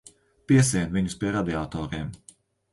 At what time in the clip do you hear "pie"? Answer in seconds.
1.21-1.35